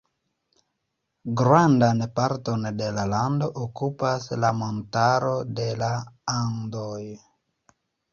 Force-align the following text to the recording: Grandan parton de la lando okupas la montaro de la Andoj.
Grandan 1.41 1.99
parton 2.19 2.65
de 2.79 2.87
la 2.95 3.03
lando 3.11 3.49
okupas 3.65 4.25
la 4.45 4.51
montaro 4.63 5.35
de 5.61 5.69
la 5.83 5.91
Andoj. 6.37 7.03